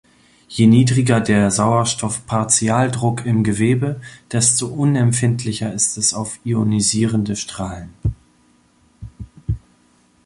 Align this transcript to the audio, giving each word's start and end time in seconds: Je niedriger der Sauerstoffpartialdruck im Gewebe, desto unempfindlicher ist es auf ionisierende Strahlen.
Je 0.49 0.65
niedriger 0.65 1.21
der 1.21 1.51
Sauerstoffpartialdruck 1.51 3.23
im 3.23 3.43
Gewebe, 3.43 4.01
desto 4.31 4.65
unempfindlicher 4.65 5.71
ist 5.71 5.95
es 5.95 6.15
auf 6.15 6.39
ionisierende 6.43 7.35
Strahlen. 7.35 7.93